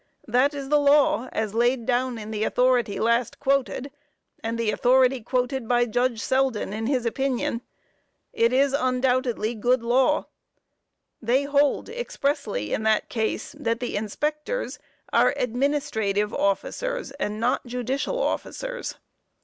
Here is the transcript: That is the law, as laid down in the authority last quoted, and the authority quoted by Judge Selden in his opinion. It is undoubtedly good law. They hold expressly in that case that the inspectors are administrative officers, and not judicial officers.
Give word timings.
That 0.27 0.55
is 0.55 0.69
the 0.69 0.79
law, 0.79 1.29
as 1.31 1.53
laid 1.53 1.85
down 1.85 2.17
in 2.17 2.31
the 2.31 2.43
authority 2.43 2.99
last 2.99 3.39
quoted, 3.39 3.91
and 4.43 4.57
the 4.57 4.71
authority 4.71 5.21
quoted 5.21 5.67
by 5.67 5.85
Judge 5.85 6.19
Selden 6.21 6.73
in 6.73 6.87
his 6.87 7.05
opinion. 7.05 7.61
It 8.33 8.51
is 8.51 8.73
undoubtedly 8.73 9.53
good 9.53 9.83
law. 9.83 10.25
They 11.21 11.43
hold 11.43 11.87
expressly 11.87 12.73
in 12.73 12.81
that 12.81 13.09
case 13.09 13.51
that 13.59 13.79
the 13.79 13.95
inspectors 13.95 14.79
are 15.13 15.35
administrative 15.37 16.33
officers, 16.33 17.11
and 17.19 17.39
not 17.39 17.63
judicial 17.67 18.19
officers. 18.19 18.95